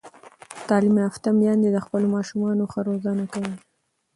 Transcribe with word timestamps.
تعلیم 0.67 0.95
یافته 1.05 1.29
میندې 1.39 1.69
د 1.73 1.77
خپلو 1.85 2.07
ماشومانو 2.15 2.63
ښه 2.71 2.79
روزنه 2.89 3.25
کوي. 3.33 3.53